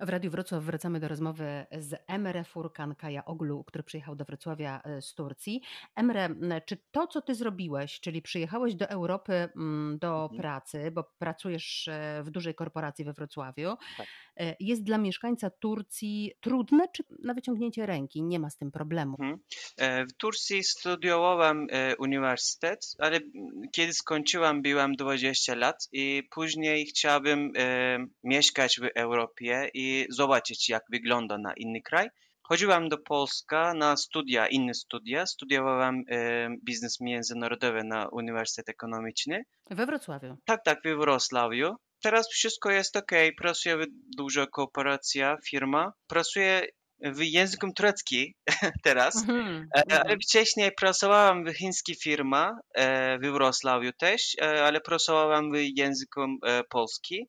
[0.00, 2.94] W Radiu Wrocław wracamy do rozmowy z Emre Furkan
[3.26, 5.62] Oglu, który przyjechał do Wrocławia e, z Turcji.
[5.96, 6.28] Emre,
[6.66, 9.48] czy to, co ty zrobiłeś, czyli przyjechałeś do Europy
[9.98, 10.40] do mhm.
[10.40, 14.06] pracy, bo pracujesz e, w dużej korporacji we Wrocławiu, tak.
[14.36, 19.16] E, jest dla mieszkańca Turcji trudne, czy na wyciągnięcie ręki nie ma z tym problemu?
[19.20, 19.38] Mhm.
[20.08, 21.66] W Turcji studiowałem
[21.98, 23.20] uniwersytet, ale
[23.72, 27.52] kiedy skończyłam, byłam 20 lat i później chciałbym
[28.24, 32.08] mieszkać w Europie i zobaczyć, jak wygląda na inny kraj.
[32.42, 35.26] Chodziłam do Polski na studia, inne studia.
[35.26, 39.44] Studiowałam e, biznes międzynarodowy na Uniwersytet Ekonomiczny.
[39.70, 40.36] We Wrocławiu?
[40.44, 41.74] Tak, tak, we Wrocławiu.
[42.02, 43.12] Teraz wszystko jest ok.
[43.38, 45.92] Pracuję w duża korporacja, firma.
[46.06, 46.66] Pracuję
[47.00, 48.32] w języku tureckim
[48.84, 49.66] teraz, mm -hmm.
[49.90, 52.46] ale wcześniej pracowałam w chińskiej firmie
[53.22, 56.20] w Wrocławiu też, ale pracowałam w języku
[56.70, 57.26] polskim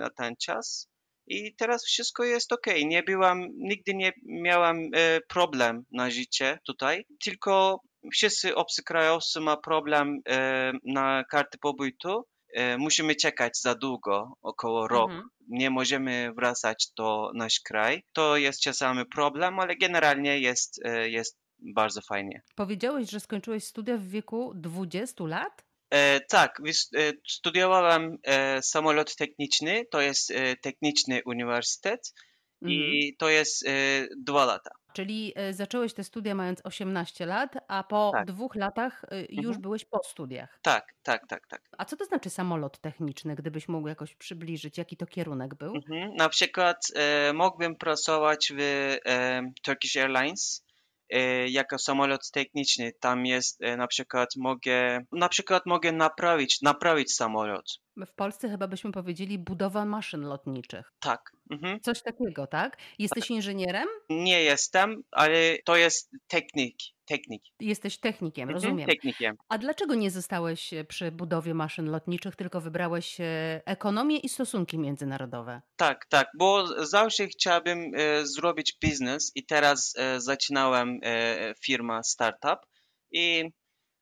[0.00, 0.91] na ten czas
[1.32, 2.66] i teraz wszystko jest ok.
[2.84, 7.80] Nie byłam, nigdy nie miałam e, problem na życie tutaj, tylko
[8.12, 12.24] wszyscy obcokrajowcy ma problem e, na kartę pobytu.
[12.54, 15.10] E, musimy czekać za długo, około rok.
[15.10, 15.28] Mhm.
[15.48, 18.02] Nie możemy wracać do nasz kraj.
[18.12, 22.42] To jest czasami problem, ale generalnie jest, jest bardzo fajnie.
[22.54, 25.64] Powiedziałeś, że skończyłeś studia w wieku 20 lat?
[25.92, 32.14] E, tak, e, studiowałem e, samolot techniczny, to jest e, techniczny uniwersytet
[32.62, 32.80] mhm.
[32.80, 33.70] i to jest e,
[34.16, 34.70] dwa lata.
[34.92, 38.26] Czyli e, zacząłeś te studia mając 18 lat, a po tak.
[38.26, 39.62] dwóch latach już mhm.
[39.62, 40.58] byłeś po studiach.
[40.62, 41.62] Tak, tak, tak, tak.
[41.78, 45.74] A co to znaczy samolot techniczny, gdybyś mógł jakoś przybliżyć, jaki to kierunek był?
[45.74, 46.14] Mhm.
[46.14, 46.86] Na przykład
[47.34, 48.96] mógłbym pracować w
[49.62, 50.71] Turkish Airlines E,
[51.48, 52.92] jako samolot techniczny.
[53.00, 57.66] Tam jest e, na przykład mogę, na przykład mogę naprawić, naprawić samolot.
[58.06, 60.92] W Polsce chyba byśmy powiedzieli budowa maszyn lotniczych.
[61.00, 61.36] Tak.
[61.50, 61.80] Mhm.
[61.80, 62.76] Coś takiego, tak?
[62.98, 63.30] Jesteś tak.
[63.30, 63.88] inżynierem?
[64.10, 66.76] Nie jestem, ale to jest technik.
[67.04, 67.42] Technik.
[67.60, 68.88] Jesteś technikiem, mhm, rozumiem.
[68.88, 69.36] Technikiem.
[69.48, 73.16] A dlaczego nie zostałeś przy budowie maszyn lotniczych, tylko wybrałeś
[73.66, 75.62] ekonomię i stosunki międzynarodowe?
[75.76, 82.58] Tak, tak, bo zawsze chciałbym e, zrobić biznes i teraz e, zaczynałem e, firmę startup
[83.12, 83.44] i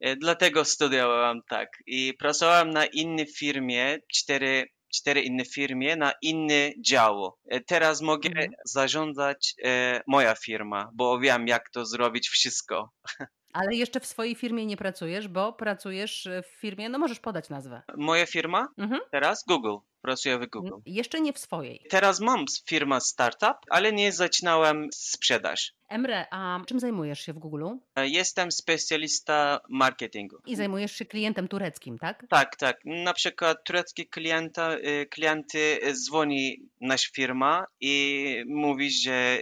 [0.00, 1.68] e, dlatego studiowałem tak.
[1.86, 7.32] I pracowałem na innej firmie, cztery cztery inne firmy na inny dział.
[7.50, 8.50] E, teraz mogę mhm.
[8.64, 12.90] zarządzać e, moja firma, bo wiem jak to zrobić wszystko.
[13.56, 17.82] Ale jeszcze w swojej firmie nie pracujesz, bo pracujesz w firmie, no możesz podać nazwę.
[17.96, 18.68] Moja firma?
[18.78, 19.00] Mhm.
[19.10, 19.76] Teraz Google.
[20.02, 20.74] Pracuję w Google.
[20.86, 21.86] Jeszcze nie w swojej.
[21.90, 25.72] Teraz mam firmę startup, ale nie zaczynałem sprzedaż.
[25.88, 27.66] Emre, a czym zajmujesz się w Google?
[27.96, 30.36] E, jestem specjalista marketingu.
[30.46, 32.26] I zajmujesz się klientem tureckim, tak?
[32.28, 32.80] Tak, tak.
[32.84, 39.38] Na przykład turecki klienta, e, klienty dzwoni nasz firma i mówi, że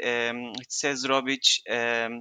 [0.62, 1.62] chce zrobić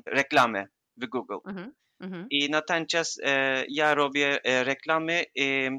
[0.06, 0.68] reklamę
[0.98, 1.38] w Google.
[1.48, 2.28] Mhm, mhm.
[2.30, 5.70] I na ten czas e, ja robię e, reklamy i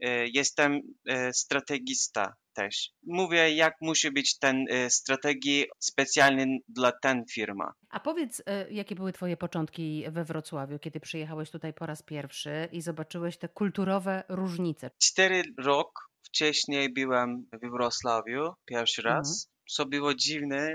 [0.00, 2.90] e, jestem e, strategista też.
[3.06, 7.72] Mówię, jak musi być ten strategii specjalny dla ten firma.
[7.90, 12.82] A powiedz, jakie były twoje początki we Wrocławiu, kiedy przyjechałeś tutaj po raz pierwszy i
[12.82, 14.90] zobaczyłeś te kulturowe różnice?
[14.98, 19.28] Cztery rok wcześniej byłem w Wrocławiu pierwszy raz.
[19.28, 19.58] Mhm.
[19.68, 20.68] Co było dziwne,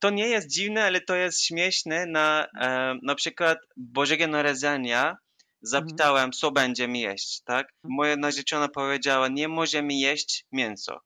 [0.00, 2.06] to nie jest dziwne, ale to jest śmieszne.
[2.06, 5.16] Na, e, na przykład Bożego Narodzenia
[5.62, 6.32] Zapytałem, mhm.
[6.32, 7.66] co będziemy jeść, tak?
[7.66, 7.94] Mhm.
[7.96, 11.00] Moja narzeczona powiedziała, nie możemy jeść mięso.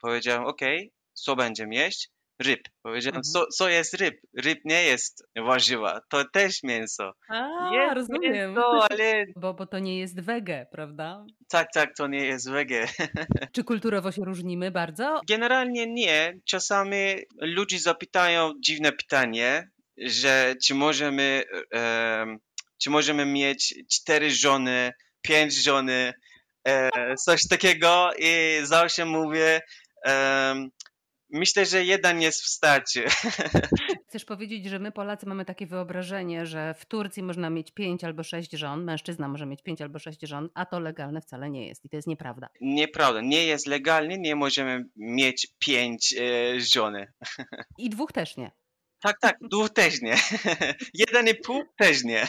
[0.00, 2.10] Powiedziałem, okej, okay, co będziemy jeść?
[2.38, 2.60] Ryb.
[2.82, 3.32] Powiedziałem, mhm.
[3.32, 4.20] co, co jest ryb?
[4.38, 7.12] Ryb nie jest warzywa, to też mięso.
[7.28, 8.32] A, jest rozumiem.
[8.32, 9.24] Mięso, ale...
[9.36, 11.26] Bo, bo to nie jest wege, prawda?
[11.48, 12.86] Tak, tak, to nie jest wege.
[13.54, 15.20] Czy kulturowo się różnimy bardzo?
[15.28, 16.38] Generalnie nie.
[16.44, 16.96] Czasami
[17.40, 21.42] ludzie zapytają dziwne pytanie, że czy możemy
[21.72, 22.38] um,
[22.78, 24.92] czy możemy mieć cztery żony,
[25.22, 26.12] pięć żony,
[26.64, 29.60] e, coś takiego i zawsze mówię,
[30.06, 30.68] e,
[31.30, 33.04] myślę, że jeden jest w starcie.
[34.08, 38.22] Chcesz powiedzieć, że my Polacy mamy takie wyobrażenie, że w Turcji można mieć pięć albo
[38.22, 41.84] sześć żon, mężczyzna może mieć pięć albo sześć żon, a to legalne wcale nie jest
[41.84, 42.48] i to jest nieprawda.
[42.60, 47.12] Nieprawda, nie jest legalnie, nie możemy mieć pięć e, żony.
[47.78, 48.50] I dwóch też nie.
[49.02, 50.14] Tak, tak, dwóch też nie.
[50.94, 52.28] Jeden i pół też nie.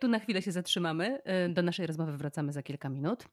[0.00, 1.18] Tu na chwilę się zatrzymamy.
[1.46, 3.24] Y, do naszej rozmowy wracamy za kilka minut.